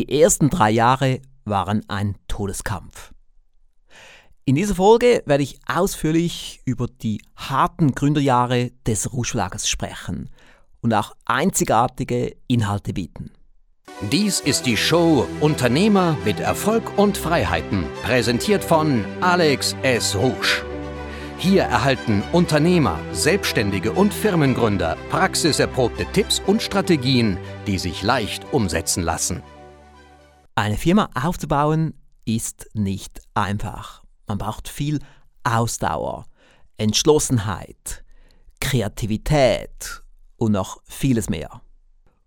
Die 0.00 0.22
ersten 0.22 0.48
drei 0.48 0.70
Jahre 0.70 1.20
waren 1.44 1.82
ein 1.90 2.16
Todeskampf. 2.26 3.12
In 4.46 4.54
dieser 4.54 4.76
Folge 4.76 5.22
werde 5.26 5.42
ich 5.42 5.60
ausführlich 5.66 6.62
über 6.64 6.86
die 6.86 7.20
harten 7.36 7.92
Gründerjahre 7.92 8.70
des 8.86 9.12
Rouge 9.12 9.36
sprechen 9.58 10.30
und 10.80 10.94
auch 10.94 11.12
einzigartige 11.26 12.34
Inhalte 12.46 12.94
bieten. 12.94 13.30
Dies 14.10 14.40
ist 14.40 14.64
die 14.64 14.78
Show 14.78 15.26
Unternehmer 15.42 16.16
mit 16.24 16.40
Erfolg 16.40 16.96
und 16.96 17.18
Freiheiten, 17.18 17.84
präsentiert 18.02 18.64
von 18.64 19.04
Alex 19.20 19.76
S. 19.82 20.16
Rouge. 20.16 20.64
Hier 21.36 21.64
erhalten 21.64 22.22
Unternehmer, 22.32 22.98
Selbstständige 23.12 23.92
und 23.92 24.14
Firmengründer 24.14 24.96
praxiserprobte 25.10 26.06
Tipps 26.06 26.40
und 26.46 26.62
Strategien, 26.62 27.36
die 27.66 27.76
sich 27.76 28.02
leicht 28.02 28.50
umsetzen 28.50 29.02
lassen. 29.02 29.42
Eine 30.54 30.76
Firma 30.76 31.08
aufzubauen 31.14 31.94
ist 32.24 32.68
nicht 32.74 33.20
einfach. 33.34 34.02
Man 34.26 34.38
braucht 34.38 34.68
viel 34.68 34.98
Ausdauer, 35.44 36.26
Entschlossenheit, 36.76 38.04
Kreativität 38.60 40.02
und 40.36 40.52
noch 40.52 40.82
vieles 40.84 41.30
mehr. 41.30 41.62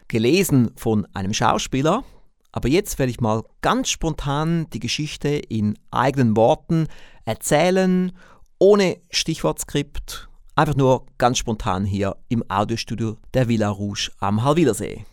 gelesen 0.08 0.72
von 0.76 1.06
einem 1.14 1.34
Schauspieler, 1.34 2.06
aber 2.52 2.70
jetzt 2.70 3.00
werde 3.00 3.12
ich 3.12 3.20
mal 3.20 3.44
ganz 3.62 3.90
spontan 3.90 4.68
die 4.72 4.80
Geschichte 4.80 5.30
in 5.30 5.80
eigenen 5.92 6.38
Worten 6.38 6.88
erzählen, 7.26 8.14
ohne 8.60 9.02
Stichwortskript 9.10 10.30
Einfach 10.58 10.76
nur 10.76 11.06
ganz 11.18 11.38
spontan 11.38 11.84
hier 11.84 12.16
im 12.30 12.42
Audiostudio 12.50 13.18
der 13.34 13.50
Villa 13.50 13.68
Rouge 13.70 14.10
am 14.20 14.42
Halwilersee. 14.42 15.06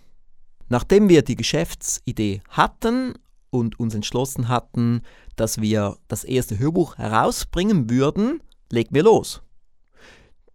Nachdem 0.68 1.08
wir 1.08 1.22
die 1.22 1.34
Geschäftsidee 1.34 2.42
hatten 2.48 3.14
und 3.50 3.80
uns 3.80 3.92
entschlossen 3.92 4.48
hatten, 4.48 5.02
dass 5.34 5.60
wir 5.60 5.98
das 6.06 6.22
erste 6.22 6.60
Hörbuch 6.60 6.96
herausbringen 6.96 7.90
würden, 7.90 8.40
legen 8.70 8.94
wir 8.94 9.02
los. 9.02 9.42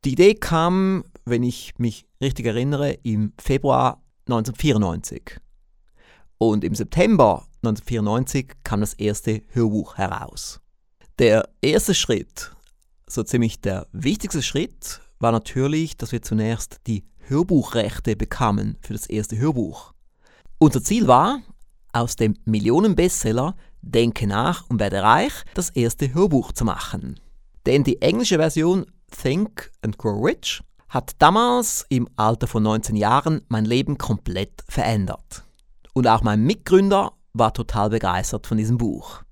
Die 0.05 0.13
Idee 0.13 0.35
kam, 0.35 1.03
wenn 1.25 1.43
ich 1.43 1.73
mich 1.77 2.05
richtig 2.21 2.45
erinnere, 2.45 2.93
im 3.03 3.33
Februar 3.37 4.01
1994. 4.27 5.41
Und 6.37 6.63
im 6.63 6.75
September 6.75 7.45
1994 7.61 8.53
kam 8.63 8.79
das 8.79 8.93
erste 8.93 9.41
Hörbuch 9.49 9.97
heraus. 9.97 10.61
Der 11.19 11.49
erste 11.61 11.93
Schritt 11.93 12.55
so 13.09 13.23
ziemlich 13.23 13.61
der 13.61 13.87
wichtigste 13.91 14.41
Schritt 14.41 15.01
war 15.19 15.31
natürlich, 15.31 15.97
dass 15.97 16.11
wir 16.11 16.21
zunächst 16.21 16.77
die 16.87 17.05
Hörbuchrechte 17.19 18.15
bekamen 18.15 18.77
für 18.81 18.93
das 18.93 19.07
erste 19.07 19.37
Hörbuch. 19.37 19.93
Unser 20.59 20.83
Ziel 20.83 21.07
war, 21.07 21.41
aus 21.93 22.15
dem 22.15 22.35
Millionenbestseller 22.45 23.55
Denke 23.81 24.27
nach 24.27 24.69
und 24.69 24.79
werde 24.79 25.01
reich 25.01 25.33
das 25.53 25.69
erste 25.69 26.13
Hörbuch 26.13 26.51
zu 26.51 26.65
machen. 26.65 27.19
Denn 27.65 27.83
die 27.83 28.01
englische 28.01 28.37
Version 28.37 28.85
Think 29.11 29.71
and 29.81 29.97
Grow 29.97 30.23
Rich 30.23 30.61
hat 30.89 31.15
damals 31.19 31.85
im 31.89 32.07
Alter 32.15 32.47
von 32.47 32.63
19 32.63 32.95
Jahren 32.95 33.41
mein 33.49 33.65
Leben 33.65 33.97
komplett 33.97 34.63
verändert. 34.67 35.43
Und 35.93 36.07
auch 36.07 36.21
mein 36.21 36.43
Mitgründer 36.43 37.13
war 37.33 37.53
total 37.53 37.89
begeistert 37.89 38.47
von 38.47 38.57
diesem 38.57 38.77
Buch. 38.77 39.23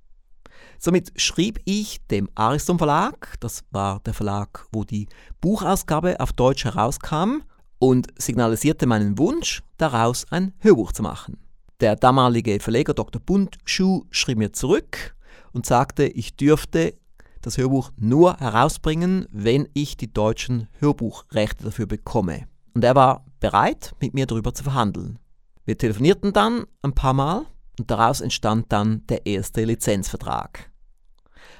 Somit 0.79 1.11
schrieb 1.19 1.59
ich 1.65 2.05
dem 2.07 2.29
Ariston 2.35 2.77
Verlag, 2.77 3.35
das 3.39 3.63
war 3.71 3.99
der 4.01 4.13
Verlag, 4.13 4.65
wo 4.71 4.83
die 4.83 5.07
Buchausgabe 5.41 6.19
auf 6.19 6.33
Deutsch 6.33 6.65
herauskam, 6.65 7.41
und 7.79 8.07
signalisierte 8.17 8.87
meinen 8.87 9.17
Wunsch, 9.17 9.61
daraus 9.77 10.25
ein 10.31 10.53
Hörbuch 10.59 10.91
zu 10.91 11.03
machen. 11.03 11.37
Der 11.81 11.95
damalige 11.95 12.59
Verleger 12.59 12.93
Dr. 12.93 13.21
Bundschuh 13.21 14.05
schrieb 14.09 14.37
mir 14.37 14.53
zurück 14.53 15.15
und 15.51 15.65
sagte, 15.65 16.05
ich 16.05 16.35
dürfte 16.35 16.95
das 17.41 17.57
Hörbuch 17.57 17.91
nur 17.97 18.37
herausbringen, 18.37 19.27
wenn 19.31 19.67
ich 19.73 19.97
die 19.97 20.11
deutschen 20.11 20.67
Hörbuchrechte 20.79 21.65
dafür 21.65 21.85
bekomme. 21.85 22.47
Und 22.73 22.83
er 22.83 22.95
war 22.95 23.25
bereit, 23.39 23.93
mit 23.99 24.13
mir 24.13 24.25
darüber 24.25 24.53
zu 24.53 24.63
verhandeln. 24.63 25.19
Wir 25.65 25.77
telefonierten 25.77 26.33
dann 26.33 26.65
ein 26.81 26.93
paar 26.93 27.13
Mal 27.13 27.45
und 27.79 27.91
daraus 27.91 28.21
entstand 28.21 28.71
dann 28.71 29.05
der 29.07 29.25
erste 29.25 29.63
Lizenzvertrag. 29.63 30.71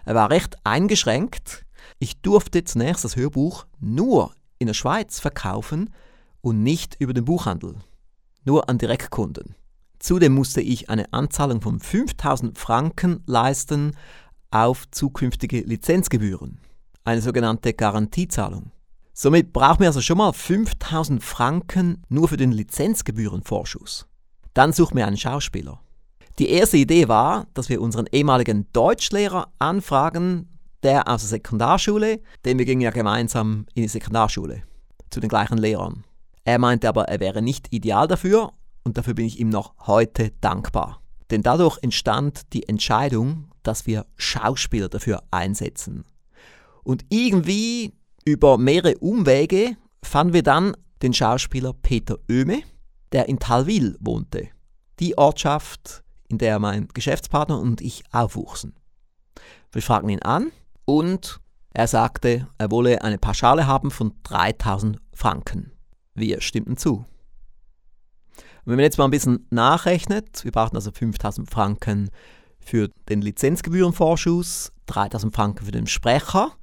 Er 0.06 0.16
war 0.16 0.30
recht 0.30 0.58
eingeschränkt. 0.64 1.66
Ich 2.00 2.22
durfte 2.22 2.64
zunächst 2.64 3.04
das 3.04 3.16
Hörbuch 3.16 3.66
nur 3.80 4.34
in 4.60 4.68
der 4.68 4.74
Schweiz 4.74 5.20
verkaufen 5.20 5.90
und 6.42 6.64
nicht 6.64 6.96
über 7.00 7.14
den 7.14 7.26
Buchhandel, 7.26 7.76
nur 8.44 8.70
an 8.70 8.78
Direktkunden. 8.78 9.56
Zudem 10.00 10.34
musste 10.34 10.62
ich 10.62 10.90
eine 10.90 11.12
Anzahlung 11.14 11.62
von 11.62 11.80
5000 11.80 12.58
Franken 12.58 13.24
leisten 13.26 13.96
auf 14.52 14.90
zukünftige 14.92 15.62
Lizenzgebühren, 15.62 16.60
eine 17.04 17.22
sogenannte 17.22 17.74
Garantiezahlung. 17.74 18.72
Somit 19.14 19.54
brauchen 19.54 19.80
wir 19.80 19.88
also 19.88 20.02
schon 20.02 20.18
mal 20.18 20.34
5000 20.34 21.24
Franken 21.24 22.04
nur 22.10 22.28
für 22.28 22.38
den 22.38 22.52
Lizenzgebührenvorschuss. 22.52 24.08
Dann 24.54 24.74
suchen 24.74 24.98
wir 24.98 25.08
einen 25.08 25.18
Schauspieler. 25.18 25.82
Die 26.38 26.50
erste 26.50 26.78
Idee 26.78 27.08
war, 27.08 27.48
dass 27.54 27.70
wir 27.70 27.82
unseren 27.82 28.08
ehemaligen 28.12 28.68
Deutschlehrer 28.74 29.54
anfragen, 29.58 30.50
der 30.84 31.08
aus 31.08 31.22
der 31.22 31.30
Sekundarschule, 31.30 32.20
denn 32.44 32.58
wir 32.58 32.66
gingen 32.66 32.82
ja 32.82 32.92
gemeinsam 32.92 33.66
in 33.74 33.84
die 33.84 33.88
Sekundarschule 33.88 34.64
zu 35.10 35.22
den 35.22 35.30
gleichen 35.30 35.58
Lehrern. 35.58 36.04
Er 36.44 36.60
meinte 36.60 36.90
aber, 36.90 37.06
er 37.06 37.22
wäre 37.22 37.42
nicht 37.42 37.74
ideal 37.74 38.08
dafür 38.08 38.52
und 38.84 38.98
dafür 38.98 39.14
bin 39.14 39.26
ich 39.26 39.40
ihm 39.40 39.50
noch 39.50 39.74
heute 39.88 40.32
dankbar. 40.42 41.02
Denn 41.32 41.42
dadurch 41.42 41.80
entstand 41.82 42.54
die 42.54 42.68
Entscheidung, 42.68 43.50
dass 43.64 43.88
wir 43.88 44.06
Schauspieler 44.18 44.90
dafür 44.90 45.24
einsetzen. 45.32 46.04
Und 46.84 47.06
irgendwie 47.10 47.94
über 48.26 48.58
mehrere 48.58 48.98
Umwege 49.00 49.78
fanden 50.04 50.34
wir 50.34 50.44
dann 50.44 50.76
den 51.02 51.14
Schauspieler 51.14 51.74
Peter 51.74 52.18
Oehme, 52.30 52.62
der 53.12 53.28
in 53.28 53.40
Talwil 53.40 53.98
wohnte. 54.00 54.50
Die 55.00 55.18
Ortschaft 55.18 56.05
in 56.28 56.38
der 56.38 56.60
mein 56.60 56.88
Geschäftspartner 56.94 57.60
und 57.60 57.82
ich 57.82 58.04
aufwuchsen. 58.12 58.76
Wir 59.72 59.82
fragten 59.82 60.10
ihn 60.10 60.22
an 60.22 60.52
und 60.86 61.40
er 61.74 61.88
sagte, 61.88 62.48
er 62.58 62.72
wolle 62.72 63.02
eine 63.04 63.18
Pauschale 63.18 63.68
haben 63.68 63.92
von 63.92 64.14
3000 64.24 64.98
Franken. 65.14 65.72
Wir 66.14 66.42
stimmten 66.42 66.78
zu. 66.78 67.06
Und 68.66 68.72
wenn 68.72 68.78
man 68.78 68.86
jetzt 68.86 68.98
mal 68.98 69.06
ein 69.06 69.12
bisschen 69.12 69.46
nachrechnet, 69.50 70.44
wir 70.44 70.52
brauchten 70.52 70.78
also 70.78 70.92
5000 70.92 71.50
Franken 71.50 72.10
für 72.60 72.90
den 73.10 73.22
Lizenzgebührenvorschuss, 73.22 74.72
3000 74.88 75.36
Franken 75.36 75.66
für 75.66 75.72
den 75.72 75.86
Sprecher, 75.86 76.54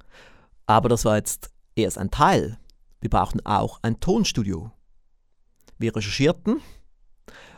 aber 0.65 0.89
das 0.89 1.05
war 1.05 1.17
jetzt 1.17 1.51
erst 1.75 1.97
ein 1.97 2.11
Teil. 2.11 2.57
Wir 2.99 3.09
brauchten 3.09 3.45
auch 3.45 3.79
ein 3.83 3.99
Tonstudio. 3.99 4.71
Wir 5.77 5.95
recherchierten 5.95 6.61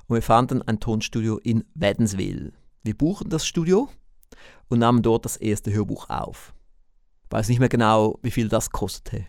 und 0.08 0.16
wir 0.16 0.22
fanden 0.22 0.62
ein 0.62 0.80
Tonstudio 0.80 1.38
in 1.38 1.64
Wädenswil. 1.74 2.54
Wir 2.84 2.96
buchten 2.96 3.30
das 3.30 3.48
Studio 3.48 3.90
und 4.68 4.80
nahmen 4.80 5.02
dort 5.02 5.26
das 5.26 5.38
erste 5.38 5.74
Hörbuch 5.74 6.10
auf. 6.10 6.54
Ich 7.26 7.32
weiß 7.32 7.50
nicht 7.50 7.60
mehr 7.60 7.70
genau, 7.70 8.20
wie 8.22 8.32
viel 8.32 8.50
das 8.50 8.70
kostete. 8.70 9.26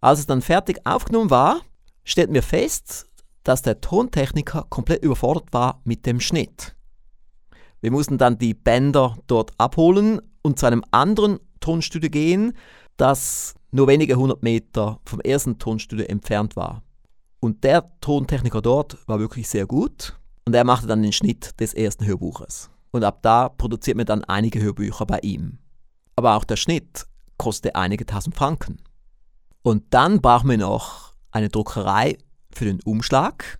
Als 0.00 0.20
es 0.20 0.26
dann 0.26 0.42
fertig 0.42 0.86
aufgenommen 0.86 1.30
war, 1.30 1.60
stellten 2.04 2.34
wir 2.34 2.42
fest, 2.42 3.06
dass 3.42 3.62
der 3.62 3.80
Tontechniker 3.80 4.66
komplett 4.68 5.02
überfordert 5.02 5.52
war 5.52 5.80
mit 5.84 6.06
dem 6.06 6.20
Schnitt. 6.20 6.76
Wir 7.80 7.90
mussten 7.90 8.18
dann 8.18 8.38
die 8.38 8.54
Bänder 8.54 9.16
dort 9.26 9.52
abholen 9.58 10.20
und 10.42 10.58
zu 10.58 10.66
einem 10.66 10.84
anderen 10.90 11.38
Tonstudio 11.60 12.10
gehen, 12.10 12.52
das 12.96 13.54
nur 13.70 13.88
wenige 13.88 14.16
hundert 14.16 14.42
Meter 14.42 15.00
vom 15.04 15.20
ersten 15.20 15.58
Tonstudio 15.58 16.04
entfernt 16.06 16.56
war. 16.56 16.82
Und 17.40 17.64
der 17.64 17.90
Tontechniker 18.00 18.60
dort 18.60 18.98
war 19.08 19.18
wirklich 19.18 19.48
sehr 19.48 19.66
gut 19.66 20.16
und 20.44 20.54
er 20.54 20.64
machte 20.64 20.86
dann 20.86 21.02
den 21.02 21.12
Schnitt 21.12 21.58
des 21.58 21.72
ersten 21.74 22.06
Hörbuches. 22.06 22.70
Und 22.90 23.04
ab 23.04 23.20
da 23.22 23.48
produziert 23.48 23.96
man 23.96 24.06
dann 24.06 24.24
einige 24.24 24.60
Hörbücher 24.60 25.06
bei 25.06 25.20
ihm. 25.20 25.58
Aber 26.16 26.36
auch 26.36 26.44
der 26.44 26.56
Schnitt 26.56 27.06
kostete 27.38 27.76
einige 27.76 28.04
tausend 28.04 28.36
Franken. 28.36 28.82
Und 29.62 29.84
dann 29.90 30.20
brauchen 30.20 30.50
wir 30.50 30.58
noch 30.58 31.14
eine 31.30 31.48
Druckerei 31.48 32.18
für 32.52 32.66
den 32.66 32.80
Umschlag 32.82 33.58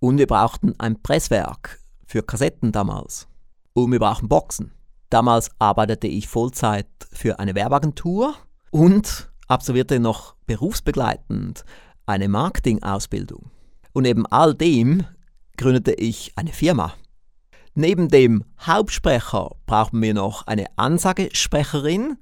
und 0.00 0.18
wir 0.18 0.26
brauchten 0.26 0.74
ein 0.78 1.02
Presswerk 1.02 1.80
für 2.06 2.22
Kassetten 2.22 2.72
damals. 2.72 3.28
Und 3.74 3.92
wir 3.92 3.98
brauchen 3.98 4.28
Boxen. 4.28 4.72
Damals 5.10 5.50
arbeitete 5.58 6.06
ich 6.06 6.28
Vollzeit 6.28 6.88
für 7.12 7.38
eine 7.38 7.54
Werbeagentur 7.54 8.34
und 8.70 9.30
absolvierte 9.48 9.98
noch 10.00 10.34
berufsbegleitend 10.46 11.64
eine 12.08 12.28
Marketingausbildung. 12.28 13.50
Und 13.92 14.02
neben 14.02 14.26
all 14.26 14.54
dem 14.54 15.04
gründete 15.56 15.92
ich 15.92 16.32
eine 16.36 16.52
Firma. 16.52 16.94
Neben 17.74 18.08
dem 18.08 18.44
Hauptsprecher 18.60 19.52
brauchen 19.66 20.02
wir 20.02 20.14
noch 20.14 20.46
eine 20.46 20.66
Ansagesprecherin. 20.76 22.16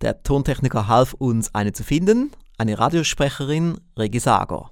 Der 0.00 0.22
Tontechniker 0.22 0.88
half 0.88 1.14
uns, 1.14 1.54
eine 1.54 1.72
zu 1.72 1.84
finden, 1.84 2.32
eine 2.58 2.78
Radiosprecherin, 2.78 3.78
Regi 3.96 4.18
Sager. 4.18 4.70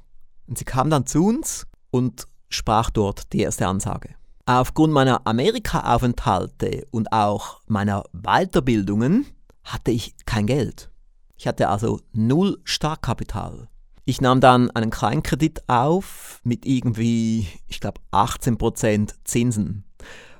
Und 0.48 0.58
sie 0.58 0.64
kam 0.64 0.90
dann 0.90 1.06
zu 1.06 1.26
uns 1.26 1.66
und 1.90 2.26
sprach 2.48 2.90
dort 2.90 3.32
die 3.32 3.40
erste 3.40 3.68
Ansage. 3.68 4.14
Aufgrund 4.46 4.92
meiner 4.92 5.26
Amerika-Aufenthalte 5.26 6.86
und 6.90 7.12
auch 7.12 7.60
meiner 7.68 8.02
Weiterbildungen 8.12 9.26
hatte 9.62 9.92
ich 9.92 10.14
kein 10.26 10.46
Geld. 10.46 10.90
Ich 11.36 11.46
hatte 11.46 11.68
also 11.68 12.00
null 12.12 12.60
Startkapital. 12.64 13.69
Ich 14.10 14.20
nahm 14.20 14.40
dann 14.40 14.72
einen 14.72 14.90
Kleinkredit 14.90 15.68
auf 15.68 16.40
mit 16.42 16.66
irgendwie, 16.66 17.46
ich 17.68 17.78
glaube, 17.78 18.00
18% 18.10 19.14
Zinsen. 19.22 19.84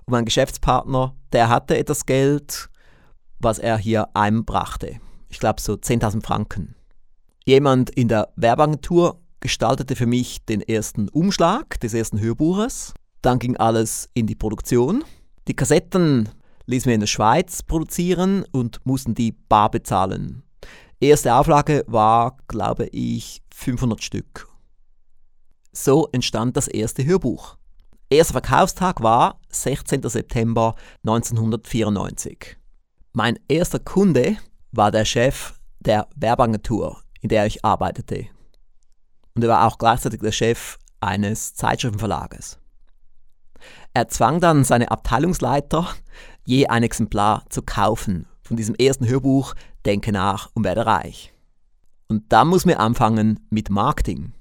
Und 0.06 0.10
mein 0.10 0.24
Geschäftspartner, 0.24 1.14
der 1.32 1.48
hatte 1.48 1.78
etwas 1.78 2.04
Geld, 2.04 2.68
was 3.38 3.60
er 3.60 3.78
hier 3.78 4.08
einbrachte. 4.12 4.96
Ich 5.28 5.38
glaube, 5.38 5.60
so 5.60 5.74
10.000 5.74 6.24
Franken. 6.24 6.74
Jemand 7.44 7.90
in 7.90 8.08
der 8.08 8.30
Werbeagentur 8.34 9.20
gestaltete 9.38 9.94
für 9.94 10.06
mich 10.06 10.44
den 10.46 10.62
ersten 10.62 11.08
Umschlag 11.08 11.78
des 11.78 11.94
ersten 11.94 12.18
Hörbuches. 12.18 12.92
Dann 13.22 13.38
ging 13.38 13.56
alles 13.56 14.10
in 14.14 14.26
die 14.26 14.34
Produktion. 14.34 15.04
Die 15.46 15.54
Kassetten 15.54 16.28
ließen 16.66 16.88
wir 16.88 16.94
in 16.94 17.02
der 17.02 17.06
Schweiz 17.06 17.62
produzieren 17.62 18.44
und 18.50 18.84
mussten 18.84 19.14
die 19.14 19.30
bar 19.30 19.70
bezahlen. 19.70 20.42
Erste 21.00 21.34
Auflage 21.34 21.84
war, 21.86 22.36
glaube 22.46 22.86
ich, 22.86 23.42
500 23.54 24.02
Stück. 24.02 24.48
So 25.72 26.08
entstand 26.12 26.56
das 26.56 26.68
erste 26.68 27.04
Hörbuch. 27.04 27.56
Erster 28.10 28.32
Verkaufstag 28.32 29.02
war 29.02 29.40
16. 29.50 30.08
September 30.08 30.74
1994. 31.06 32.56
Mein 33.12 33.38
erster 33.48 33.78
Kunde 33.78 34.36
war 34.72 34.90
der 34.90 35.04
Chef 35.04 35.54
der 35.78 36.08
Werbeagentur, 36.16 37.02
in 37.20 37.28
der 37.28 37.46
ich 37.46 37.64
arbeitete 37.64 38.26
und 39.34 39.44
er 39.44 39.48
war 39.48 39.66
auch 39.66 39.78
gleichzeitig 39.78 40.20
der 40.20 40.32
Chef 40.32 40.78
eines 41.00 41.54
Zeitschriftenverlages. 41.54 42.58
Er 43.94 44.08
zwang 44.08 44.40
dann 44.40 44.64
seine 44.64 44.90
Abteilungsleiter, 44.90 45.88
je 46.44 46.66
ein 46.66 46.82
Exemplar 46.82 47.44
zu 47.48 47.62
kaufen 47.62 48.26
von 48.50 48.56
diesem 48.56 48.74
ersten 48.74 49.06
Hörbuch 49.06 49.54
Denke 49.86 50.10
nach 50.10 50.50
und 50.54 50.64
werde 50.64 50.84
reich. 50.84 51.32
Und 52.08 52.32
dann 52.32 52.48
muss 52.48 52.64
man 52.64 52.74
anfangen 52.74 53.38
mit 53.48 53.70
Marketing. 53.70 54.32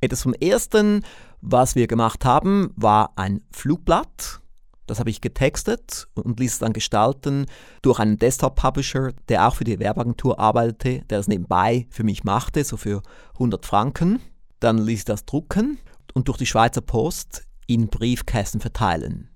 Etwas 0.00 0.22
vom 0.22 0.32
ersten, 0.34 1.04
was 1.40 1.74
wir 1.74 1.88
gemacht 1.88 2.24
haben, 2.24 2.72
war 2.76 3.14
ein 3.16 3.40
Flugblatt. 3.50 4.40
Das 4.86 5.00
habe 5.00 5.10
ich 5.10 5.20
getextet 5.20 6.06
und 6.14 6.38
ließ 6.38 6.52
es 6.52 6.58
dann 6.60 6.72
gestalten 6.72 7.46
durch 7.82 7.98
einen 7.98 8.16
Desktop-Publisher, 8.16 9.10
der 9.28 9.48
auch 9.48 9.56
für 9.56 9.64
die 9.64 9.80
Werbeagentur 9.80 10.38
arbeitete, 10.38 11.04
der 11.06 11.18
das 11.18 11.26
nebenbei 11.26 11.88
für 11.90 12.04
mich 12.04 12.22
machte, 12.22 12.62
so 12.62 12.76
für 12.76 13.02
100 13.32 13.66
Franken. 13.66 14.20
Dann 14.60 14.78
ließ 14.78 15.00
ich 15.00 15.04
das 15.04 15.24
drucken 15.24 15.78
und 16.14 16.28
durch 16.28 16.38
die 16.38 16.46
Schweizer 16.46 16.80
Post 16.80 17.42
in 17.66 17.88
Briefkästen 17.88 18.60
verteilen. 18.60 19.30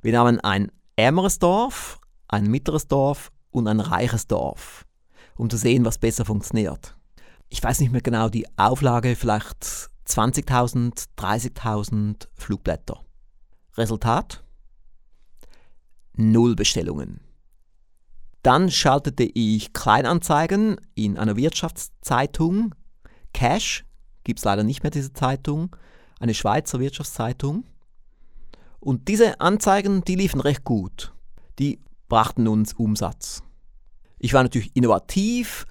Wir 0.00 0.14
nahmen 0.14 0.40
ein 0.40 0.72
ärmeres 0.96 1.38
Dorf, 1.38 2.00
ein 2.28 2.50
mittleres 2.50 2.88
Dorf 2.88 3.30
und 3.50 3.68
ein 3.68 3.80
reiches 3.80 4.26
Dorf, 4.26 4.86
um 5.36 5.50
zu 5.50 5.56
sehen, 5.56 5.84
was 5.84 5.98
besser 5.98 6.24
funktioniert. 6.24 6.96
Ich 7.48 7.62
weiß 7.62 7.80
nicht 7.80 7.92
mehr 7.92 8.02
genau 8.02 8.28
die 8.28 8.46
Auflage, 8.58 9.16
vielleicht 9.16 9.90
20.000, 10.06 11.06
30.000 11.16 12.28
Flugblätter. 12.34 13.00
Resultat? 13.76 14.42
Null 16.14 16.56
Bestellungen. 16.56 17.20
Dann 18.42 18.70
schaltete 18.70 19.24
ich 19.24 19.72
Kleinanzeigen 19.72 20.80
in 20.94 21.18
einer 21.18 21.36
Wirtschaftszeitung. 21.36 22.74
Cash 23.32 23.84
gibt 24.22 24.38
es 24.38 24.44
leider 24.44 24.62
nicht 24.62 24.82
mehr, 24.82 24.90
diese 24.90 25.12
Zeitung. 25.12 25.74
Eine 26.20 26.32
Schweizer 26.32 26.78
Wirtschaftszeitung. 26.78 27.64
Und 28.78 29.08
diese 29.08 29.40
Anzeigen, 29.40 30.02
die 30.04 30.14
liefen 30.14 30.40
recht 30.40 30.62
gut. 30.62 31.12
Die 31.58 31.80
brachten 32.08 32.48
uns 32.48 32.72
Umsatz. 32.72 33.42
Ich 34.18 34.32
war 34.32 34.42
natürlich 34.42 34.74
innovativ, 34.74 35.66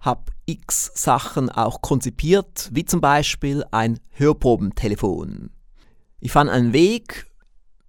habe 0.00 0.32
x 0.46 0.90
Sachen 0.94 1.50
auch 1.50 1.82
konzipiert, 1.82 2.70
wie 2.72 2.84
zum 2.84 3.00
Beispiel 3.00 3.64
ein 3.70 4.00
Hörprobentelefon. 4.10 5.50
Ich 6.20 6.32
fand 6.32 6.50
einen 6.50 6.72
Weg, 6.72 7.26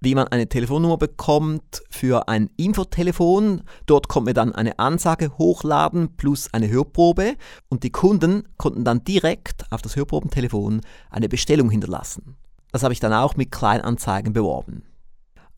wie 0.01 0.15
man 0.15 0.27
eine 0.27 0.49
Telefonnummer 0.49 0.97
bekommt 0.97 1.83
für 1.89 2.27
ein 2.27 2.49
Infotelefon. 2.57 3.61
Dort 3.85 4.07
konnte 4.07 4.29
man 4.29 4.33
dann 4.33 4.55
eine 4.55 4.79
Ansage 4.79 5.37
hochladen 5.37 6.17
plus 6.17 6.53
eine 6.53 6.69
Hörprobe 6.69 7.35
und 7.69 7.83
die 7.83 7.91
Kunden 7.91 8.47
konnten 8.57 8.83
dann 8.83 9.03
direkt 9.03 9.71
auf 9.71 9.81
das 9.81 9.95
Hörprobentelefon 9.95 10.81
eine 11.11 11.29
Bestellung 11.29 11.69
hinterlassen. 11.69 12.35
Das 12.71 12.83
habe 12.83 12.93
ich 12.93 12.99
dann 12.99 13.13
auch 13.13 13.35
mit 13.35 13.51
Kleinanzeigen 13.51 14.33
beworben. 14.33 14.83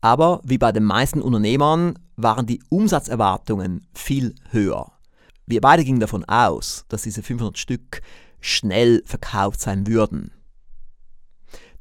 Aber 0.04 0.42
wie 0.44 0.58
bei 0.58 0.70
den 0.70 0.84
meisten 0.84 1.22
Unternehmern 1.22 1.98
waren 2.16 2.44
die 2.44 2.62
Umsatzerwartungen 2.68 3.86
viel 3.94 4.34
höher. 4.50 4.92
Wir 5.46 5.62
beide 5.62 5.82
gingen 5.82 5.98
davon 5.98 6.26
aus, 6.26 6.84
dass 6.90 7.04
diese 7.04 7.22
500 7.22 7.56
Stück 7.56 8.02
schnell 8.38 9.02
verkauft 9.06 9.60
sein 9.60 9.86
würden. 9.86 10.30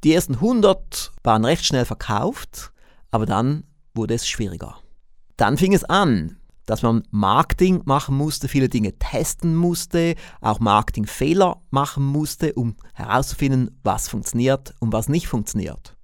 Die 0.05 0.13
ersten 0.13 0.35
100 0.35 1.11
waren 1.21 1.43
recht 1.43 1.65
schnell 1.65 1.83
verkauft, 1.83 2.71
aber 3.11 3.25
dann 3.25 3.65
wurde 3.93 4.13
es 4.13 4.25
schwieriger. 4.25 4.77
Dann 5.35 5.57
fing 5.57 5.73
es 5.73 5.83
an, 5.83 6.37
dass 6.65 6.81
man 6.81 7.03
Marketing 7.11 7.81
machen 7.83 8.15
musste, 8.15 8.47
viele 8.47 8.69
Dinge 8.69 8.97
testen 8.99 9.53
musste, 9.53 10.15
auch 10.39 10.61
Marketingfehler 10.61 11.61
machen 11.71 12.05
musste, 12.05 12.53
um 12.53 12.77
herauszufinden, 12.93 13.77
was 13.83 14.07
funktioniert 14.07 14.73
und 14.79 14.93
was 14.93 15.09
nicht 15.09 15.27
funktioniert. 15.27 15.97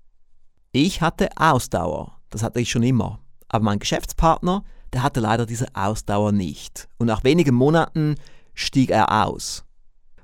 Ich 0.72 1.02
hatte 1.02 1.30
Ausdauer, 1.36 2.20
das 2.30 2.44
hatte 2.44 2.60
ich 2.60 2.70
schon 2.70 2.84
immer, 2.84 3.20
aber 3.48 3.64
mein 3.64 3.80
Geschäftspartner, 3.80 4.64
der 4.94 5.02
hatte 5.02 5.20
leider 5.20 5.48
diese 5.48 5.66
Ausdauer 5.74 6.32
nicht. 6.32 6.88
Und 7.00 7.08
nach 7.08 7.24
wenigen 7.24 7.56
Monaten 7.56 8.16
stieg 8.54 8.92
er 8.92 9.26
aus. 9.26 9.66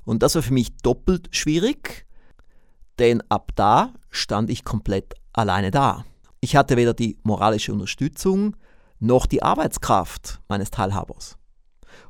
Und 0.03 0.21
das 0.21 0.35
war 0.35 0.43
für 0.43 0.53
mich 0.53 0.77
doppelt 0.77 1.35
schwierig, 1.35 2.05
denn 2.99 3.23
ab 3.27 3.53
da 3.55 3.93
stand 4.11 4.51
ich 4.51 4.63
komplett 4.63 5.15
alleine 5.33 5.71
da. 5.71 6.05
Ich 6.41 6.55
hatte 6.55 6.77
weder 6.77 6.93
die 6.93 7.17
moralische 7.23 7.73
Unterstützung 7.73 8.55
noch 8.99 9.25
die 9.25 9.41
Arbeitskraft 9.41 10.41
meines 10.47 10.69
Teilhabers. 10.69 11.37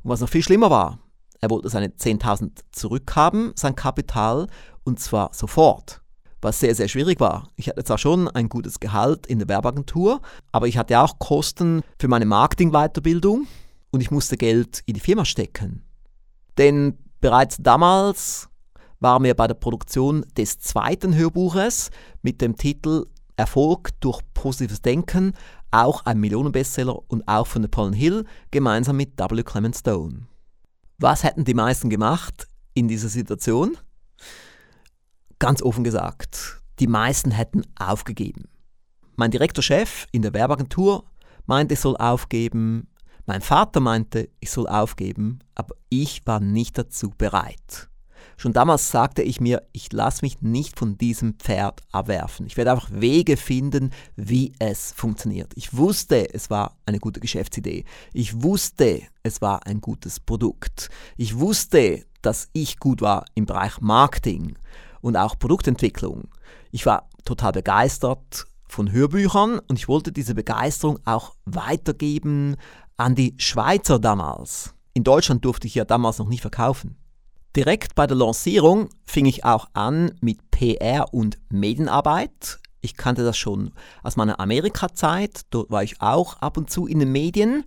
Und 0.02 0.10
was 0.10 0.20
noch 0.20 0.28
viel 0.28 0.42
schlimmer 0.42 0.68
war, 0.68 0.98
er 1.40 1.48
wollte 1.48 1.70
seine 1.70 1.88
10.000 1.88 2.50
zurückhaben, 2.70 3.52
sein 3.56 3.74
Kapital, 3.74 4.46
und 4.84 5.00
zwar 5.00 5.32
sofort. 5.32 6.02
Was 6.46 6.60
sehr, 6.60 6.76
sehr 6.76 6.86
schwierig 6.86 7.18
war. 7.18 7.50
Ich 7.56 7.68
hatte 7.68 7.82
zwar 7.82 7.98
schon 7.98 8.28
ein 8.28 8.48
gutes 8.48 8.78
Gehalt 8.78 9.26
in 9.26 9.40
der 9.40 9.48
Werbeagentur, 9.48 10.20
aber 10.52 10.68
ich 10.68 10.78
hatte 10.78 11.00
auch 11.00 11.18
Kosten 11.18 11.82
für 11.98 12.06
meine 12.06 12.24
Marketingweiterbildung 12.24 13.48
und 13.90 14.00
ich 14.00 14.12
musste 14.12 14.36
Geld 14.36 14.80
in 14.86 14.94
die 14.94 15.00
Firma 15.00 15.24
stecken. 15.24 15.82
Denn 16.56 16.98
bereits 17.20 17.56
damals 17.58 18.48
waren 19.00 19.24
wir 19.24 19.34
bei 19.34 19.48
der 19.48 19.54
Produktion 19.54 20.24
des 20.36 20.60
zweiten 20.60 21.16
Hörbuches 21.16 21.90
mit 22.22 22.40
dem 22.40 22.56
Titel 22.56 23.06
Erfolg 23.34 23.90
durch 23.98 24.20
positives 24.32 24.80
Denken, 24.82 25.32
auch 25.72 26.06
ein 26.06 26.20
Millionenbestseller 26.20 26.96
und 27.08 27.26
auch 27.26 27.48
von 27.48 27.62
Napoleon 27.62 27.92
Hill, 27.92 28.24
gemeinsam 28.52 28.98
mit 28.98 29.18
W. 29.18 29.42
Clement 29.42 29.74
Stone. 29.74 30.28
Was 30.98 31.24
hätten 31.24 31.42
die 31.42 31.54
meisten 31.54 31.90
gemacht 31.90 32.46
in 32.72 32.86
dieser 32.86 33.08
Situation? 33.08 33.76
Ganz 35.38 35.62
offen 35.62 35.84
gesagt, 35.84 36.62
die 36.78 36.86
meisten 36.86 37.30
hätten 37.30 37.62
aufgegeben. 37.78 38.48
Mein 39.16 39.30
Direktorchef 39.30 40.06
in 40.10 40.22
der 40.22 40.32
Werbeagentur 40.32 41.04
meinte, 41.44 41.74
ich 41.74 41.80
soll 41.80 41.96
aufgeben. 41.98 42.88
Mein 43.26 43.42
Vater 43.42 43.80
meinte, 43.80 44.30
ich 44.40 44.50
soll 44.50 44.66
aufgeben, 44.66 45.40
aber 45.54 45.74
ich 45.90 46.26
war 46.26 46.40
nicht 46.40 46.78
dazu 46.78 47.10
bereit. 47.10 47.90
Schon 48.38 48.54
damals 48.54 48.90
sagte 48.90 49.22
ich 49.22 49.40
mir, 49.40 49.62
ich 49.72 49.92
lasse 49.92 50.24
mich 50.24 50.40
nicht 50.40 50.78
von 50.78 50.96
diesem 50.96 51.34
Pferd 51.34 51.82
abwerfen. 51.92 52.46
Ich 52.46 52.56
werde 52.56 52.72
einfach 52.72 52.90
Wege 52.90 53.36
finden, 53.36 53.90
wie 54.14 54.52
es 54.58 54.92
funktioniert. 54.92 55.52
Ich 55.54 55.76
wusste, 55.76 56.32
es 56.32 56.48
war 56.48 56.78
eine 56.86 56.98
gute 56.98 57.20
Geschäftsidee. 57.20 57.84
Ich 58.14 58.42
wusste, 58.42 59.02
es 59.22 59.42
war 59.42 59.66
ein 59.66 59.82
gutes 59.82 60.18
Produkt. 60.18 60.88
Ich 61.16 61.38
wusste, 61.38 62.04
dass 62.22 62.48
ich 62.52 62.78
gut 62.78 63.02
war 63.02 63.26
im 63.34 63.44
Bereich 63.44 63.80
Marketing 63.80 64.56
und 65.00 65.16
auch 65.16 65.38
Produktentwicklung. 65.38 66.28
Ich 66.70 66.86
war 66.86 67.08
total 67.24 67.52
begeistert 67.52 68.46
von 68.68 68.90
Hörbüchern 68.90 69.58
und 69.58 69.78
ich 69.78 69.88
wollte 69.88 70.12
diese 70.12 70.34
Begeisterung 70.34 70.98
auch 71.04 71.34
weitergeben 71.44 72.56
an 72.96 73.14
die 73.14 73.34
Schweizer 73.38 73.98
damals. 73.98 74.74
In 74.94 75.04
Deutschland 75.04 75.44
durfte 75.44 75.66
ich 75.66 75.74
ja 75.74 75.84
damals 75.84 76.18
noch 76.18 76.28
nicht 76.28 76.40
verkaufen. 76.40 76.96
Direkt 77.54 77.94
bei 77.94 78.06
der 78.06 78.16
Lancierung 78.16 78.90
fing 79.06 79.26
ich 79.26 79.44
auch 79.44 79.68
an 79.72 80.12
mit 80.20 80.50
PR 80.50 81.12
und 81.12 81.38
Medienarbeit. 81.50 82.58
Ich 82.80 82.96
kannte 82.96 83.24
das 83.24 83.36
schon 83.36 83.72
aus 84.02 84.16
meiner 84.16 84.40
Amerika-Zeit. 84.40 85.42
Dort 85.50 85.70
war 85.70 85.82
ich 85.82 86.00
auch 86.00 86.36
ab 86.40 86.56
und 86.56 86.70
zu 86.70 86.86
in 86.86 86.98
den 86.98 87.12
Medien. 87.12 87.64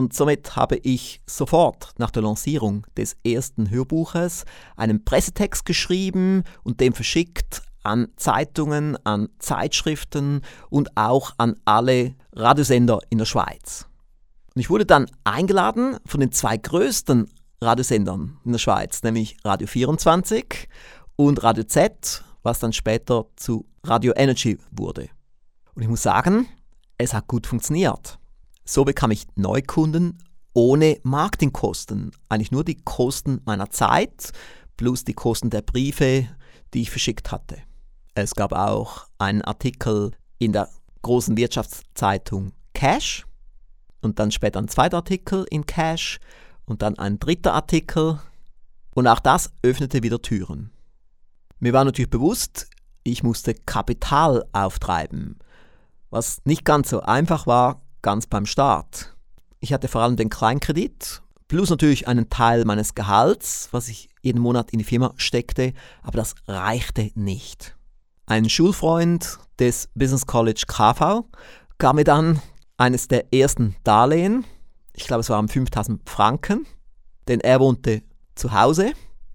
Und 0.00 0.14
somit 0.14 0.56
habe 0.56 0.76
ich 0.76 1.20
sofort 1.26 1.92
nach 1.98 2.10
der 2.10 2.22
Lancierung 2.22 2.86
des 2.96 3.18
ersten 3.22 3.68
Hörbuches 3.68 4.46
einen 4.74 5.04
Pressetext 5.04 5.66
geschrieben 5.66 6.44
und 6.62 6.80
den 6.80 6.94
verschickt 6.94 7.60
an 7.82 8.08
Zeitungen, 8.16 8.96
an 9.04 9.28
Zeitschriften 9.40 10.40
und 10.70 10.96
auch 10.96 11.34
an 11.36 11.56
alle 11.66 12.14
Radiosender 12.32 13.00
in 13.10 13.18
der 13.18 13.26
Schweiz. 13.26 13.88
Und 14.54 14.62
ich 14.62 14.70
wurde 14.70 14.86
dann 14.86 15.04
eingeladen 15.24 15.98
von 16.06 16.20
den 16.20 16.32
zwei 16.32 16.56
größten 16.56 17.30
Radiosendern 17.60 18.38
in 18.46 18.52
der 18.52 18.58
Schweiz, 18.58 19.02
nämlich 19.02 19.36
Radio 19.44 19.66
24 19.66 20.66
und 21.16 21.42
Radio 21.42 21.64
Z, 21.64 22.24
was 22.42 22.58
dann 22.58 22.72
später 22.72 23.26
zu 23.36 23.66
Radio 23.84 24.14
Energy 24.16 24.56
wurde. 24.70 25.10
Und 25.74 25.82
ich 25.82 25.88
muss 25.88 26.02
sagen, 26.02 26.48
es 26.96 27.12
hat 27.12 27.26
gut 27.26 27.46
funktioniert. 27.46 28.19
So 28.64 28.84
bekam 28.84 29.10
ich 29.10 29.26
Neukunden 29.36 30.18
ohne 30.52 30.98
Marketingkosten. 31.02 32.12
Eigentlich 32.28 32.52
nur 32.52 32.64
die 32.64 32.76
Kosten 32.76 33.40
meiner 33.44 33.70
Zeit 33.70 34.32
plus 34.76 35.04
die 35.04 35.14
Kosten 35.14 35.50
der 35.50 35.62
Briefe, 35.62 36.28
die 36.72 36.82
ich 36.82 36.90
verschickt 36.90 37.32
hatte. 37.32 37.58
Es 38.14 38.34
gab 38.34 38.52
auch 38.52 39.06
einen 39.18 39.42
Artikel 39.42 40.12
in 40.38 40.52
der 40.52 40.68
großen 41.02 41.36
Wirtschaftszeitung 41.36 42.52
Cash 42.74 43.26
und 44.00 44.18
dann 44.18 44.30
später 44.30 44.58
ein 44.58 44.68
zweiter 44.68 44.98
Artikel 44.98 45.46
in 45.50 45.66
Cash 45.66 46.18
und 46.64 46.82
dann 46.82 46.98
ein 46.98 47.18
dritter 47.18 47.54
Artikel 47.54 48.20
und 48.94 49.06
auch 49.06 49.20
das 49.20 49.52
öffnete 49.62 50.02
wieder 50.02 50.20
Türen. 50.20 50.70
Mir 51.58 51.72
war 51.72 51.84
natürlich 51.84 52.10
bewusst, 52.10 52.68
ich 53.02 53.22
musste 53.22 53.54
Kapital 53.54 54.44
auftreiben, 54.52 55.38
was 56.10 56.40
nicht 56.44 56.64
ganz 56.64 56.90
so 56.90 57.00
einfach 57.00 57.46
war, 57.46 57.82
ganz 58.02 58.26
beim 58.26 58.46
Start. 58.46 59.14
Ich 59.60 59.72
hatte 59.72 59.88
vor 59.88 60.02
allem 60.02 60.16
den 60.16 60.30
Kleinkredit, 60.30 61.22
plus 61.48 61.70
natürlich 61.70 62.08
einen 62.08 62.30
Teil 62.30 62.64
meines 62.64 62.94
Gehalts, 62.94 63.68
was 63.72 63.88
ich 63.88 64.08
jeden 64.22 64.40
Monat 64.40 64.70
in 64.70 64.78
die 64.78 64.84
Firma 64.84 65.12
steckte, 65.16 65.72
aber 66.02 66.18
das 66.18 66.34
reichte 66.46 67.10
nicht. 67.14 67.76
Ein 68.26 68.48
Schulfreund 68.48 69.38
des 69.58 69.88
Business 69.94 70.26
College 70.26 70.62
KV 70.66 71.24
gab 71.78 71.96
mir 71.96 72.04
dann 72.04 72.40
eines 72.76 73.08
der 73.08 73.32
ersten 73.34 73.76
Darlehen, 73.84 74.44
ich 74.94 75.06
glaube 75.06 75.20
es 75.20 75.30
waren 75.30 75.48
5000 75.48 76.08
Franken, 76.08 76.66
denn 77.28 77.40
er 77.40 77.60
wohnte 77.60 78.02
zu 78.34 78.52
Hause 78.52 78.92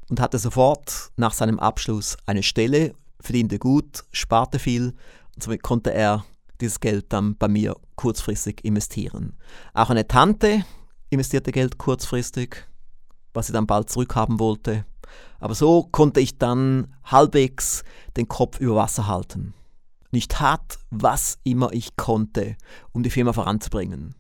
und 0.10 0.20
hatte 0.20 0.40
sofort 0.40 1.12
nach 1.18 1.34
seinem 1.34 1.60
Abschluss 1.60 2.18
eine 2.26 2.44
Stelle, 2.44 2.94
verdiente 3.20 3.60
gut, 3.60 4.04
sparte 4.12 4.60
viel 4.60 4.94
und 5.36 5.44
somit 5.44 5.64
konnte 5.64 5.94
er 5.94 6.26
dieses 6.62 6.80
Geld 6.80 7.12
dann 7.14 7.38
bei 7.38 7.48
mir 7.48 7.76
kurzfristig 7.96 8.64
investieren. 8.64 9.38
Auch 9.74 9.90
eine 9.90 10.08
Tante 10.08 10.66
investierte 11.10 11.52
Geld 11.52 11.78
kurzfristig, 11.78 12.68
was 13.34 13.48
sie 13.48 13.54
dann 13.54 13.68
bald 13.68 13.90
zurückhaben 13.90 14.40
wollte. 14.40 14.86
Aber 15.40 15.56
so 15.56 15.84
konnte 15.84 16.20
ich 16.20 16.38
dann 16.38 16.96
halbwegs 17.04 17.84
den 18.18 18.28
Kopf 18.28 18.60
über 18.60 18.76
Wasser 18.76 19.08
halten. 19.08 19.54
Und 20.12 20.18
ich 20.18 20.28
tat, 20.28 20.80
was 20.92 21.38
immer 21.44 21.74
ich 21.74 21.96
konnte, 21.98 22.56
um 22.92 23.04
die 23.04 23.10
Firma 23.10 23.34
voranzubringen. 23.34 24.16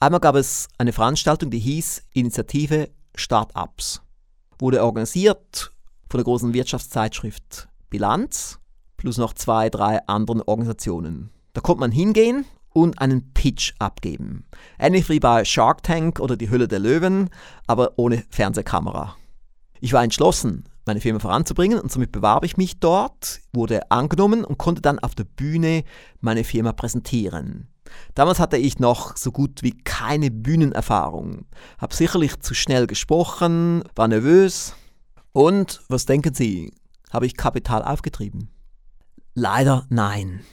Einmal 0.00 0.20
gab 0.20 0.34
es 0.34 0.68
eine 0.78 0.92
Veranstaltung, 0.92 1.50
die 1.50 1.58
hieß 1.58 2.02
Initiative 2.12 2.90
Startups. 3.14 4.02
Wurde 4.58 4.82
organisiert 4.82 5.72
von 6.08 6.18
der 6.18 6.24
großen 6.24 6.52
Wirtschaftszeitschrift 6.52 7.68
Bilanz 7.88 8.58
plus 8.96 9.18
noch 9.18 9.32
zwei, 9.34 9.70
drei 9.70 10.06
anderen 10.06 10.42
Organisationen. 10.42 11.30
Da 11.56 11.62
konnte 11.62 11.80
man 11.80 11.90
hingehen 11.90 12.44
und 12.74 13.00
einen 13.00 13.32
Pitch 13.32 13.72
abgeben. 13.78 14.44
Ähnlich 14.78 15.08
wie 15.08 15.20
bei 15.20 15.42
Shark 15.46 15.82
Tank 15.82 16.20
oder 16.20 16.36
die 16.36 16.50
Hülle 16.50 16.68
der 16.68 16.80
Löwen, 16.80 17.30
aber 17.66 17.94
ohne 17.96 18.24
Fernsehkamera. 18.28 19.16
Ich 19.80 19.94
war 19.94 20.04
entschlossen, 20.04 20.64
meine 20.84 21.00
Firma 21.00 21.18
voranzubringen 21.18 21.80
und 21.80 21.90
somit 21.90 22.12
bewarb 22.12 22.44
ich 22.44 22.58
mich 22.58 22.78
dort, 22.78 23.40
wurde 23.54 23.90
angenommen 23.90 24.44
und 24.44 24.58
konnte 24.58 24.82
dann 24.82 24.98
auf 24.98 25.14
der 25.14 25.24
Bühne 25.24 25.84
meine 26.20 26.44
Firma 26.44 26.72
präsentieren. 26.72 27.68
Damals 28.14 28.38
hatte 28.38 28.58
ich 28.58 28.78
noch 28.78 29.16
so 29.16 29.32
gut 29.32 29.62
wie 29.62 29.78
keine 29.78 30.30
Bühnenerfahrung, 30.30 31.46
habe 31.78 31.94
sicherlich 31.94 32.38
zu 32.40 32.52
schnell 32.52 32.86
gesprochen, 32.86 33.82
war 33.94 34.08
nervös 34.08 34.74
und, 35.32 35.80
was 35.88 36.04
denken 36.04 36.34
Sie, 36.34 36.74
habe 37.10 37.24
ich 37.24 37.34
Kapital 37.34 37.82
aufgetrieben? 37.82 38.50
Leider 39.32 39.86
nein. 39.88 40.44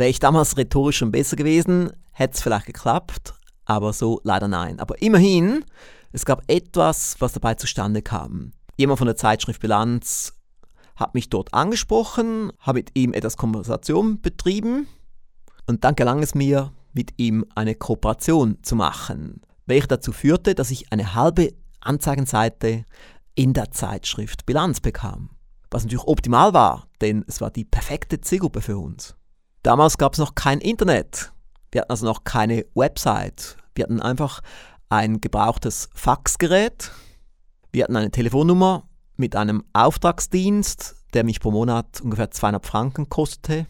Wäre 0.00 0.08
ich 0.08 0.18
damals 0.18 0.56
rhetorisch 0.56 0.96
schon 0.96 1.12
besser 1.12 1.36
gewesen, 1.36 1.92
hätte 2.12 2.32
es 2.32 2.40
vielleicht 2.40 2.64
geklappt, 2.64 3.34
aber 3.66 3.92
so 3.92 4.18
leider 4.24 4.48
nein. 4.48 4.80
Aber 4.80 5.02
immerhin, 5.02 5.62
es 6.10 6.24
gab 6.24 6.42
etwas, 6.50 7.16
was 7.18 7.34
dabei 7.34 7.56
zustande 7.56 8.00
kam. 8.00 8.52
Jemand 8.78 8.96
von 8.96 9.08
der 9.08 9.16
Zeitschrift 9.16 9.60
Bilanz 9.60 10.32
hat 10.96 11.12
mich 11.12 11.28
dort 11.28 11.52
angesprochen, 11.52 12.50
habe 12.60 12.78
mit 12.78 12.92
ihm 12.94 13.12
etwas 13.12 13.36
Konversation 13.36 14.22
betrieben 14.22 14.86
und 15.66 15.84
dann 15.84 15.96
gelang 15.96 16.22
es 16.22 16.34
mir, 16.34 16.72
mit 16.94 17.18
ihm 17.18 17.44
eine 17.54 17.74
Kooperation 17.74 18.56
zu 18.62 18.76
machen, 18.76 19.42
welche 19.66 19.88
dazu 19.88 20.12
führte, 20.12 20.54
dass 20.54 20.70
ich 20.70 20.90
eine 20.94 21.14
halbe 21.14 21.52
Anzeigenseite 21.80 22.86
in 23.34 23.52
der 23.52 23.70
Zeitschrift 23.70 24.46
Bilanz 24.46 24.80
bekam. 24.80 25.28
Was 25.70 25.82
natürlich 25.82 26.06
optimal 26.06 26.54
war, 26.54 26.88
denn 27.02 27.22
es 27.28 27.42
war 27.42 27.50
die 27.50 27.66
perfekte 27.66 28.22
Zielgruppe 28.22 28.62
für 28.62 28.78
uns. 28.78 29.14
Damals 29.62 29.98
gab 29.98 30.14
es 30.14 30.18
noch 30.18 30.34
kein 30.34 30.60
Internet. 30.60 31.32
Wir 31.70 31.82
hatten 31.82 31.90
also 31.90 32.06
noch 32.06 32.24
keine 32.24 32.64
Website. 32.74 33.56
Wir 33.74 33.84
hatten 33.84 34.00
einfach 34.00 34.40
ein 34.88 35.20
gebrauchtes 35.20 35.88
Faxgerät 35.94 36.90
wir 37.72 37.84
hatten 37.84 37.96
eine 37.96 38.10
Telefonnummer 38.10 38.88
mit 39.16 39.36
einem 39.36 39.62
Auftragsdienst, 39.72 40.96
der 41.14 41.22
mich 41.22 41.38
pro 41.38 41.52
Monat 41.52 42.00
ungefähr 42.00 42.30
200 42.30 42.66
Franken 42.66 43.08
kostete 43.08 43.66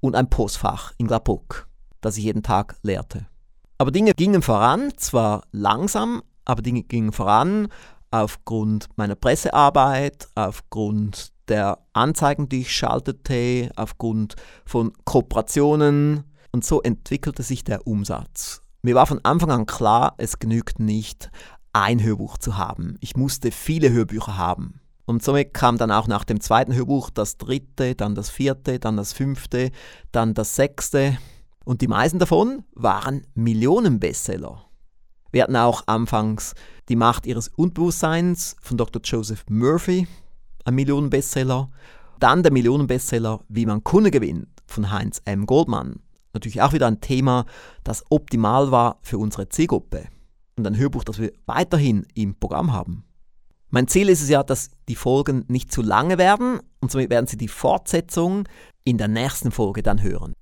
und 0.00 0.16
ein 0.16 0.28
Postfach 0.28 0.92
in 0.98 1.06
Glabruck, 1.06 1.68
das 2.00 2.16
ich 2.16 2.24
jeden 2.24 2.42
Tag 2.42 2.76
leerte. 2.82 3.26
Aber 3.78 3.92
Dinge 3.92 4.14
gingen 4.14 4.42
voran, 4.42 4.92
zwar 4.96 5.42
langsam, 5.52 6.22
aber 6.44 6.62
Dinge 6.62 6.82
gingen 6.82 7.12
voran 7.12 7.68
aufgrund 8.10 8.88
meiner 8.96 9.14
Pressearbeit, 9.14 10.28
aufgrund 10.34 11.31
der 11.48 11.78
Anzeigen, 11.92 12.48
die 12.48 12.60
ich 12.62 12.74
schaltete, 12.74 13.70
aufgrund 13.76 14.36
von 14.64 14.92
Kooperationen 15.04 16.24
und 16.52 16.64
so 16.64 16.82
entwickelte 16.82 17.42
sich 17.42 17.64
der 17.64 17.86
Umsatz. 17.86 18.62
Mir 18.82 18.94
war 18.94 19.06
von 19.06 19.20
Anfang 19.24 19.50
an 19.50 19.66
klar, 19.66 20.14
es 20.18 20.38
genügt 20.38 20.80
nicht, 20.80 21.30
ein 21.72 22.02
Hörbuch 22.02 22.38
zu 22.38 22.56
haben. 22.56 22.96
Ich 23.00 23.16
musste 23.16 23.50
viele 23.50 23.90
Hörbücher 23.90 24.36
haben. 24.36 24.80
Und 25.04 25.22
somit 25.22 25.52
kam 25.54 25.78
dann 25.78 25.90
auch 25.90 26.06
nach 26.06 26.24
dem 26.24 26.40
zweiten 26.40 26.74
Hörbuch 26.74 27.10
das 27.10 27.36
dritte, 27.36 27.94
dann 27.94 28.14
das 28.14 28.30
vierte, 28.30 28.78
dann 28.78 28.96
das 28.96 29.12
fünfte, 29.12 29.70
dann 30.10 30.34
das 30.34 30.56
sechste. 30.56 31.18
Und 31.64 31.80
die 31.80 31.88
meisten 31.88 32.18
davon 32.18 32.64
waren 32.74 33.26
Millionenbestseller. 33.34 34.64
Wir 35.30 35.42
hatten 35.44 35.56
auch 35.56 35.84
anfangs 35.86 36.54
Die 36.88 36.96
Macht 36.96 37.26
ihres 37.26 37.48
Unbewusstseins 37.48 38.56
von 38.60 38.76
Dr. 38.76 39.00
Joseph 39.02 39.44
Murphy, 39.48 40.06
ein 40.64 40.74
Millionenbestseller. 40.74 41.70
Dann 42.18 42.42
der 42.42 42.52
Millionenbestseller 42.52 43.40
Wie 43.48 43.66
man 43.66 43.84
Kunde 43.84 44.10
gewinnt 44.10 44.48
von 44.66 44.90
Heinz 44.90 45.20
M. 45.24 45.46
Goldmann. 45.46 46.00
Natürlich 46.32 46.62
auch 46.62 46.72
wieder 46.72 46.86
ein 46.86 47.00
Thema, 47.00 47.44
das 47.84 48.04
optimal 48.10 48.70
war 48.70 48.98
für 49.02 49.18
unsere 49.18 49.48
Zielgruppe 49.48 50.06
und 50.56 50.66
ein 50.66 50.76
Hörbuch, 50.76 51.04
das 51.04 51.18
wir 51.18 51.32
weiterhin 51.46 52.06
im 52.14 52.34
Programm 52.34 52.72
haben. 52.72 53.04
Mein 53.70 53.88
Ziel 53.88 54.08
ist 54.08 54.22
es 54.22 54.28
ja, 54.28 54.42
dass 54.42 54.70
die 54.88 54.96
Folgen 54.96 55.44
nicht 55.48 55.72
zu 55.72 55.82
lange 55.82 56.18
werden 56.18 56.60
und 56.80 56.90
somit 56.90 57.10
werden 57.10 57.26
Sie 57.26 57.38
die 57.38 57.48
Fortsetzung 57.48 58.44
in 58.84 58.98
der 58.98 59.08
nächsten 59.08 59.50
Folge 59.50 59.82
dann 59.82 60.02
hören. 60.02 60.34